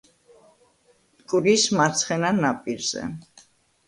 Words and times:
მტკვრის 1.17 1.65
მარცხენა 1.79 2.31
ნაპირზე. 2.39 3.05